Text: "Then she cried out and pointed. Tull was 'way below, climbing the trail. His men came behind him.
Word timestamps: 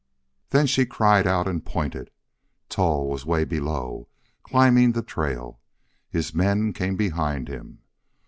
"Then 0.49 0.65
she 0.65 0.87
cried 0.87 1.27
out 1.27 1.47
and 1.47 1.63
pointed. 1.63 2.09
Tull 2.69 3.07
was 3.07 3.23
'way 3.23 3.45
below, 3.45 4.07
climbing 4.41 4.93
the 4.93 5.03
trail. 5.03 5.59
His 6.09 6.33
men 6.33 6.73
came 6.73 6.95
behind 6.95 7.47
him. 7.47 7.81